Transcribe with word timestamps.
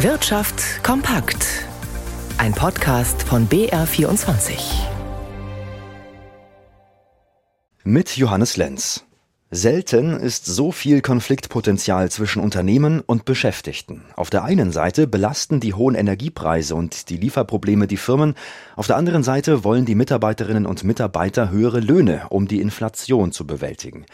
Wirtschaft 0.00 0.84
kompakt. 0.84 1.46
Ein 2.36 2.52
Podcast 2.52 3.22
von 3.22 3.48
BR24. 3.48 4.58
Mit 7.82 8.14
Johannes 8.18 8.58
Lenz. 8.58 9.06
Selten 9.56 10.20
ist 10.20 10.44
so 10.44 10.70
viel 10.70 11.00
Konfliktpotenzial 11.00 12.10
zwischen 12.10 12.42
Unternehmen 12.42 13.00
und 13.00 13.24
Beschäftigten. 13.24 14.02
Auf 14.14 14.28
der 14.28 14.44
einen 14.44 14.70
Seite 14.70 15.06
belasten 15.06 15.60
die 15.60 15.72
hohen 15.72 15.94
Energiepreise 15.94 16.74
und 16.74 17.08
die 17.08 17.16
Lieferprobleme 17.16 17.86
die 17.86 17.96
Firmen, 17.96 18.34
auf 18.76 18.86
der 18.86 18.98
anderen 18.98 19.22
Seite 19.22 19.64
wollen 19.64 19.86
die 19.86 19.94
Mitarbeiterinnen 19.94 20.66
und 20.66 20.84
Mitarbeiter 20.84 21.50
höhere 21.50 21.80
Löhne, 21.80 22.26
um 22.28 22.46
die 22.46 22.60
Inflation 22.60 23.32
zu 23.32 23.46
bewältigen. 23.46 24.04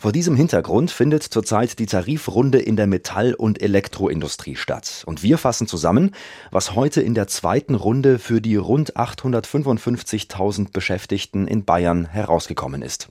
Vor 0.00 0.10
diesem 0.10 0.34
Hintergrund 0.34 0.90
findet 0.90 1.22
zurzeit 1.22 1.78
die 1.78 1.86
Tarifrunde 1.86 2.58
in 2.58 2.74
der 2.74 2.88
Metall- 2.88 3.34
und 3.34 3.62
Elektroindustrie 3.62 4.56
statt. 4.56 5.04
Und 5.06 5.22
wir 5.22 5.38
fassen 5.38 5.68
zusammen, 5.68 6.10
was 6.50 6.74
heute 6.74 7.02
in 7.02 7.14
der 7.14 7.28
zweiten 7.28 7.76
Runde 7.76 8.18
für 8.18 8.40
die 8.40 8.56
rund 8.56 8.96
855.000 8.96 10.72
Beschäftigten 10.72 11.46
in 11.46 11.64
Bayern 11.64 12.04
herausgekommen 12.06 12.82
ist. 12.82 13.10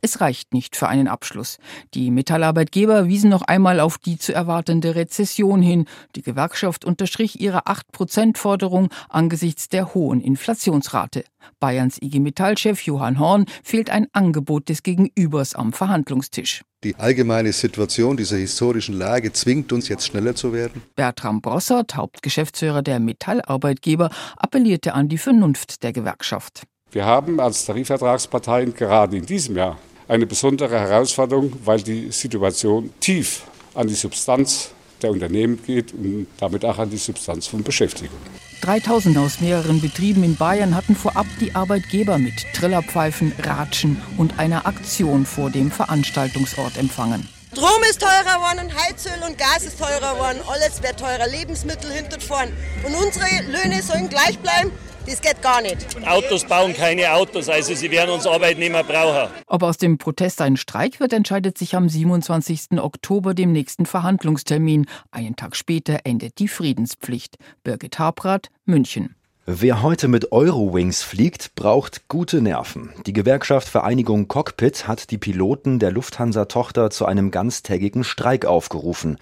Es 0.00 0.20
reicht 0.20 0.54
nicht 0.54 0.76
für 0.76 0.88
einen 0.88 1.08
Abschluss. 1.08 1.58
Die 1.94 2.10
Metallarbeitgeber 2.10 3.08
wiesen 3.08 3.30
noch 3.30 3.42
einmal 3.42 3.80
auf 3.80 3.98
die 3.98 4.18
zu 4.18 4.32
erwartende 4.32 4.94
Rezession 4.94 5.62
hin. 5.62 5.86
Die 6.14 6.22
Gewerkschaft 6.22 6.84
unterstrich 6.84 7.40
ihre 7.40 7.66
8-Prozent-Forderung 7.66 8.88
angesichts 9.08 9.68
der 9.68 9.94
hohen 9.94 10.20
Inflationsrate. 10.20 11.24
Bayerns 11.60 12.00
IG 12.00 12.20
Metall-Chef 12.20 12.82
Johann 12.82 13.18
Horn 13.18 13.46
fehlt 13.62 13.90
ein 13.90 14.06
Angebot 14.12 14.68
des 14.68 14.82
Gegenübers 14.82 15.54
am 15.54 15.72
Verhandlungstisch. 15.72 16.62
Die 16.84 16.94
allgemeine 16.94 17.52
Situation 17.52 18.16
dieser 18.16 18.36
historischen 18.36 18.94
Lage 18.94 19.32
zwingt 19.32 19.72
uns 19.72 19.88
jetzt 19.88 20.06
schneller 20.06 20.36
zu 20.36 20.52
werden. 20.52 20.82
Bertram 20.94 21.40
Brossert, 21.40 21.96
Hauptgeschäftsführer 21.96 22.82
der 22.82 23.00
Metallarbeitgeber, 23.00 24.10
appellierte 24.36 24.94
an 24.94 25.08
die 25.08 25.18
Vernunft 25.18 25.82
der 25.82 25.92
Gewerkschaft. 25.92 26.62
Wir 26.90 27.04
haben 27.04 27.40
als 27.40 27.66
Tarifvertragsparteien 27.66 28.74
gerade 28.74 29.16
in 29.16 29.26
diesem 29.26 29.56
Jahr 29.56 29.76
eine 30.08 30.26
besondere 30.26 30.80
Herausforderung, 30.80 31.52
weil 31.64 31.82
die 31.82 32.10
Situation 32.10 32.90
tief 32.98 33.42
an 33.74 33.86
die 33.86 33.94
Substanz 33.94 34.70
der 35.02 35.10
Unternehmen 35.10 35.62
geht 35.64 35.92
und 35.92 36.26
damit 36.38 36.64
auch 36.64 36.78
an 36.78 36.90
die 36.90 36.96
Substanz 36.96 37.46
von 37.46 37.62
Beschäftigung. 37.62 38.18
3000 38.62 39.16
aus 39.18 39.40
mehreren 39.40 39.80
Betrieben 39.80 40.24
in 40.24 40.34
Bayern 40.34 40.74
hatten 40.74 40.96
vorab 40.96 41.26
die 41.40 41.54
Arbeitgeber 41.54 42.18
mit 42.18 42.34
Trillerpfeifen, 42.54 43.32
Ratschen 43.38 44.02
und 44.16 44.38
einer 44.40 44.66
Aktion 44.66 45.26
vor 45.26 45.50
dem 45.50 45.70
Veranstaltungsort 45.70 46.76
empfangen. 46.76 47.28
Strom 47.52 47.82
ist 47.88 48.00
teurer 48.00 48.34
geworden, 48.34 48.70
Heizöl 48.74 49.22
und 49.26 49.38
Gas 49.38 49.64
ist 49.64 49.78
teurer 49.78 50.14
geworden, 50.14 50.38
alles 50.48 50.82
wird 50.82 50.98
teurer, 50.98 51.28
Lebensmittel 51.28 51.90
hinter 51.90 52.20
vorn. 52.20 52.48
Und 52.84 52.94
unsere 52.94 53.26
Löhne 53.46 53.82
sollen 53.82 54.08
gleich 54.08 54.38
bleiben 54.40 54.70
das 55.08 55.20
geht 55.20 55.42
gar 55.42 55.60
nicht. 55.62 55.86
Autos 56.06 56.44
bauen 56.44 56.74
keine 56.74 57.12
Autos, 57.12 57.48
also 57.48 57.74
sie 57.74 57.90
werden 57.90 58.10
uns 58.10 58.26
Arbeitnehmer 58.26 58.84
brauchen. 58.84 59.30
Ob 59.46 59.62
aus 59.62 59.78
dem 59.78 59.98
Protest 59.98 60.40
ein 60.40 60.56
Streik 60.56 61.00
wird, 61.00 61.12
entscheidet 61.12 61.58
sich 61.58 61.74
am 61.74 61.88
27. 61.88 62.78
Oktober, 62.78 63.34
dem 63.34 63.52
nächsten 63.52 63.86
Verhandlungstermin. 63.86 64.86
Einen 65.10 65.36
Tag 65.36 65.56
später 65.56 66.00
endet 66.04 66.38
die 66.38 66.48
Friedenspflicht. 66.48 67.36
Birgit 67.64 67.98
Habrath, 67.98 68.48
München. 68.64 69.14
Wer 69.46 69.80
heute 69.80 70.08
mit 70.08 70.30
Eurowings 70.30 71.02
fliegt, 71.02 71.54
braucht 71.54 72.06
gute 72.08 72.42
Nerven. 72.42 72.92
Die 73.06 73.14
Gewerkschaft 73.14 73.66
Vereinigung 73.66 74.28
Cockpit 74.28 74.86
hat 74.86 75.10
die 75.10 75.16
Piloten 75.16 75.78
der 75.78 75.90
Lufthansa-Tochter 75.90 76.90
zu 76.90 77.06
einem 77.06 77.30
ganztägigen 77.30 78.04
Streik 78.04 78.44
aufgerufen. 78.44 79.16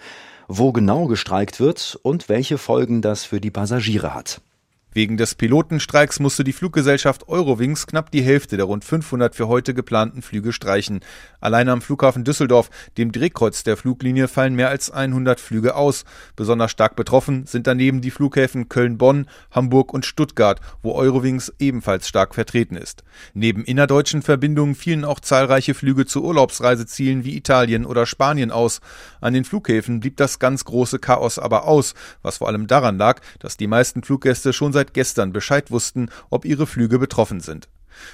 Wo 0.49 0.73
genau 0.73 1.05
gestreikt 1.05 1.61
wird 1.61 1.97
und 2.03 2.27
welche 2.27 2.57
Folgen 2.57 3.01
das 3.01 3.23
für 3.23 3.39
die 3.39 3.51
Passagiere 3.51 4.13
hat. 4.13 4.41
Wegen 4.97 5.15
des 5.15 5.35
Pilotenstreiks 5.35 6.19
musste 6.19 6.43
die 6.43 6.53
Fluggesellschaft 6.53 7.27
Eurowings 7.27 7.85
knapp 7.85 8.09
die 8.09 8.23
Hälfte 8.23 8.57
der 8.57 8.65
rund 8.65 8.83
500 8.83 9.35
für 9.35 9.47
heute 9.47 9.75
geplanten 9.75 10.23
Flüge 10.23 10.51
streichen. 10.51 11.01
Allein 11.39 11.69
am 11.69 11.81
Flughafen 11.81 12.23
Düsseldorf, 12.23 12.71
dem 12.97 13.11
Drehkreuz 13.11 13.61
der 13.61 13.77
Fluglinie, 13.77 14.27
fallen 14.27 14.55
mehr 14.55 14.69
als 14.69 14.89
100 14.89 15.39
Flüge 15.39 15.75
aus. 15.75 16.03
Besonders 16.35 16.71
stark 16.71 16.95
betroffen 16.95 17.45
sind 17.45 17.67
daneben 17.67 18.01
die 18.01 18.09
Flughäfen 18.09 18.69
Köln-Bonn, 18.69 19.27
Hamburg 19.51 19.93
und 19.93 20.03
Stuttgart, 20.03 20.61
wo 20.81 20.93
Eurowings 20.93 21.53
ebenfalls 21.59 22.07
stark 22.07 22.33
vertreten 22.33 22.75
ist. 22.75 23.03
Neben 23.35 23.65
innerdeutschen 23.65 24.23
Verbindungen 24.23 24.73
fielen 24.73 25.05
auch 25.05 25.19
zahlreiche 25.19 25.75
Flüge 25.75 26.07
zu 26.07 26.23
Urlaubsreisezielen 26.23 27.23
wie 27.23 27.37
Italien 27.37 27.85
oder 27.85 28.07
Spanien 28.07 28.49
aus. 28.49 28.81
An 29.21 29.35
den 29.35 29.45
Flughäfen 29.45 29.99
blieb 29.99 30.17
das 30.17 30.39
ganz 30.39 30.65
große 30.65 30.97
Chaos 30.97 31.37
aber 31.37 31.67
aus, 31.67 31.93
was 32.23 32.37
vor 32.37 32.47
allem 32.47 32.65
daran 32.65 32.97
lag, 32.97 33.21
dass 33.37 33.57
die 33.57 33.67
meisten 33.67 34.01
Fluggäste 34.01 34.53
schon 34.53 34.73
seit 34.73 34.86
seit 34.87 34.93
gestern 34.93 35.33
Bescheid 35.33 35.69
wussten, 35.69 36.09
ob 36.29 36.45
ihre 36.45 36.65
Flüge 36.65 36.97
betroffen 36.97 37.41
sind. 37.41 37.67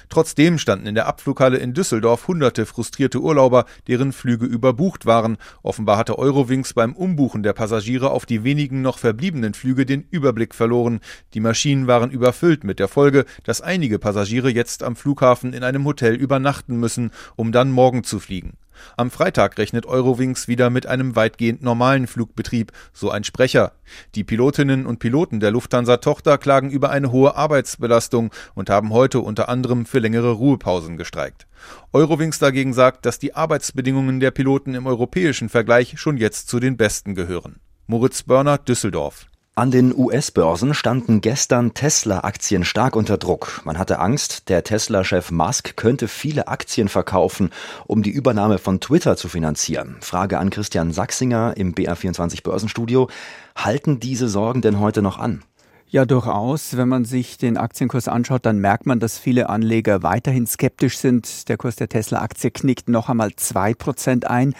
Trotzdem 0.08 0.58
standen 0.58 0.86
in 0.86 0.94
der 0.94 1.06
Abflughalle 1.06 1.58
in 1.58 1.74
Düsseldorf 1.74 2.26
hunderte 2.26 2.64
frustrierte 2.64 3.20
Urlauber, 3.20 3.66
deren 3.86 4.12
Flüge 4.12 4.46
überbucht 4.46 5.04
waren. 5.04 5.36
Offenbar 5.62 5.98
hatte 5.98 6.18
Eurowings 6.18 6.72
beim 6.72 6.94
Umbuchen 6.96 7.42
der 7.42 7.52
Passagiere 7.52 8.10
auf 8.10 8.24
die 8.24 8.44
wenigen 8.44 8.80
noch 8.80 8.98
verbliebenen 8.98 9.52
Flüge 9.52 9.84
den 9.84 10.06
Überblick 10.10 10.54
verloren. 10.54 11.00
Die 11.34 11.40
Maschinen 11.40 11.86
waren 11.86 12.10
überfüllt 12.10 12.64
mit 12.64 12.78
der 12.78 12.88
Folge, 12.88 13.26
dass 13.44 13.60
einige 13.60 13.98
Passagiere 13.98 14.50
jetzt 14.50 14.82
am 14.82 14.96
Flughafen 14.96 15.52
in 15.52 15.62
einem 15.62 15.84
Hotel 15.84 16.14
übernachten 16.14 16.80
müssen, 16.80 17.10
um 17.36 17.52
dann 17.52 17.70
morgen 17.70 18.04
zu 18.04 18.20
fliegen. 18.20 18.54
Am 18.96 19.10
Freitag 19.10 19.58
rechnet 19.58 19.86
Eurowings 19.86 20.48
wieder 20.48 20.70
mit 20.70 20.86
einem 20.86 21.16
weitgehend 21.16 21.62
normalen 21.62 22.06
Flugbetrieb, 22.06 22.72
so 22.92 23.10
ein 23.10 23.24
Sprecher. 23.24 23.72
Die 24.14 24.24
Pilotinnen 24.24 24.86
und 24.86 24.98
Piloten 24.98 25.40
der 25.40 25.50
Lufthansa-Tochter 25.50 26.38
klagen 26.38 26.70
über 26.70 26.90
eine 26.90 27.12
hohe 27.12 27.36
Arbeitsbelastung 27.36 28.32
und 28.54 28.70
haben 28.70 28.90
heute 28.92 29.20
unter 29.20 29.48
anderem 29.48 29.86
für 29.86 29.98
längere 29.98 30.32
Ruhepausen 30.32 30.96
gestreikt. 30.96 31.46
Eurowings 31.92 32.38
dagegen 32.38 32.72
sagt, 32.72 33.06
dass 33.06 33.18
die 33.18 33.34
Arbeitsbedingungen 33.34 34.20
der 34.20 34.30
Piloten 34.30 34.74
im 34.74 34.86
europäischen 34.86 35.48
Vergleich 35.48 35.98
schon 35.98 36.16
jetzt 36.16 36.48
zu 36.48 36.60
den 36.60 36.76
besten 36.76 37.14
gehören. 37.14 37.60
Moritz 37.86 38.22
Börner, 38.22 38.58
Düsseldorf. 38.58 39.26
An 39.56 39.70
den 39.70 39.96
US-Börsen 39.96 40.74
standen 40.74 41.20
gestern 41.20 41.74
Tesla-Aktien 41.74 42.64
stark 42.64 42.96
unter 42.96 43.18
Druck. 43.18 43.62
Man 43.64 43.78
hatte 43.78 44.00
Angst, 44.00 44.48
der 44.48 44.64
Tesla-Chef 44.64 45.30
Musk 45.30 45.76
könnte 45.76 46.08
viele 46.08 46.48
Aktien 46.48 46.88
verkaufen, 46.88 47.50
um 47.86 48.02
die 48.02 48.10
Übernahme 48.10 48.58
von 48.58 48.80
Twitter 48.80 49.16
zu 49.16 49.28
finanzieren. 49.28 49.98
Frage 50.00 50.40
an 50.40 50.50
Christian 50.50 50.90
Sachsinger 50.90 51.56
im 51.56 51.72
BR24 51.72 52.42
Börsenstudio. 52.42 53.08
Halten 53.54 54.00
diese 54.00 54.28
Sorgen 54.28 54.60
denn 54.60 54.80
heute 54.80 55.02
noch 55.02 55.20
an? 55.20 55.44
Ja, 55.86 56.04
durchaus. 56.04 56.76
Wenn 56.76 56.88
man 56.88 57.04
sich 57.04 57.38
den 57.38 57.56
Aktienkurs 57.56 58.08
anschaut, 58.08 58.46
dann 58.46 58.58
merkt 58.58 58.86
man, 58.86 58.98
dass 58.98 59.18
viele 59.18 59.50
Anleger 59.50 60.02
weiterhin 60.02 60.48
skeptisch 60.48 60.98
sind. 60.98 61.48
Der 61.48 61.58
Kurs 61.58 61.76
der 61.76 61.88
Tesla-Aktie 61.88 62.50
knickt 62.50 62.88
noch 62.88 63.08
einmal 63.08 63.30
zwei 63.36 63.72
Prozent 63.72 64.28
ein. 64.28 64.54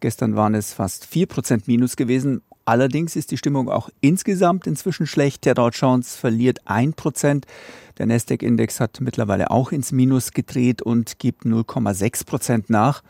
Gestern 0.00 0.36
waren 0.36 0.54
es 0.54 0.74
fast 0.74 1.06
vier 1.06 1.24
Prozent 1.26 1.66
Minus 1.66 1.96
gewesen. 1.96 2.42
Allerdings 2.66 3.14
ist 3.14 3.30
die 3.30 3.36
Stimmung 3.36 3.68
auch 3.68 3.90
insgesamt 4.00 4.66
inzwischen 4.66 5.06
schlecht. 5.06 5.44
Der 5.44 5.54
Dow 5.54 5.68
Jones 5.68 6.16
verliert 6.16 6.60
ein 6.64 6.94
Prozent. 6.94 7.46
Der 7.98 8.06
Nasdaq-Index 8.06 8.80
hat 8.80 9.00
mittlerweile 9.00 9.50
auch 9.50 9.70
ins 9.70 9.92
Minus 9.92 10.32
gedreht 10.32 10.80
und 10.80 11.18
gibt 11.18 11.44
0,6 11.44 12.24
Prozent 12.24 12.70
nach. 12.70 13.02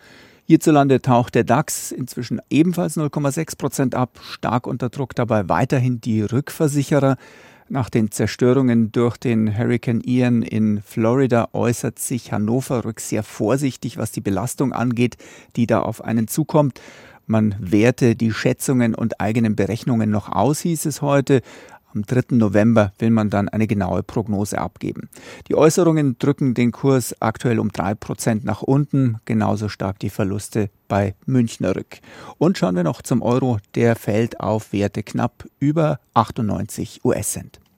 Hierzulande 0.46 1.00
taucht 1.00 1.36
der 1.36 1.44
DAX 1.44 1.92
inzwischen 1.92 2.40
ebenfalls 2.50 2.96
0,6 2.96 3.56
Prozent 3.56 3.94
ab. 3.94 4.18
Stark 4.22 4.66
unter 4.66 4.90
Druck 4.90 5.14
dabei 5.14 5.48
weiterhin 5.48 6.00
die 6.00 6.22
Rückversicherer. 6.22 7.16
Nach 7.70 7.88
den 7.88 8.10
Zerstörungen 8.10 8.92
durch 8.92 9.16
den 9.16 9.56
Hurricane 9.56 10.02
Ian 10.04 10.42
in 10.42 10.82
Florida 10.82 11.48
äußert 11.54 11.98
sich 11.98 12.30
Hannover 12.30 12.84
Rück 12.84 13.00
sehr 13.00 13.22
vorsichtig, 13.22 13.96
was 13.96 14.12
die 14.12 14.20
Belastung 14.20 14.74
angeht, 14.74 15.16
die 15.56 15.66
da 15.66 15.80
auf 15.80 16.04
einen 16.04 16.28
zukommt. 16.28 16.80
Man 17.26 17.54
werte 17.58 18.16
die 18.16 18.32
Schätzungen 18.32 18.94
und 18.94 19.20
eigenen 19.20 19.56
Berechnungen 19.56 20.10
noch 20.10 20.30
aus, 20.30 20.60
hieß 20.60 20.86
es 20.86 21.02
heute. 21.02 21.40
Am 21.94 22.02
3. 22.02 22.36
November 22.36 22.92
will 22.98 23.10
man 23.10 23.30
dann 23.30 23.48
eine 23.48 23.68
genaue 23.68 24.02
Prognose 24.02 24.58
abgeben. 24.58 25.08
Die 25.48 25.54
Äußerungen 25.54 26.18
drücken 26.18 26.54
den 26.54 26.72
Kurs 26.72 27.14
aktuell 27.20 27.60
um 27.60 27.70
drei 27.70 27.94
Prozent 27.94 28.44
nach 28.44 28.62
unten, 28.62 29.18
genauso 29.26 29.68
stark 29.68 30.00
die 30.00 30.10
Verluste 30.10 30.70
bei 30.88 31.14
Münchner 31.24 31.76
Rück. 31.76 32.00
Und 32.36 32.58
schauen 32.58 32.74
wir 32.74 32.82
noch 32.82 33.00
zum 33.00 33.22
Euro, 33.22 33.58
der 33.76 33.94
fällt 33.94 34.40
auf 34.40 34.72
Werte 34.72 35.04
knapp 35.04 35.46
über 35.60 36.00
98 36.14 37.04
US-Cent. 37.04 37.60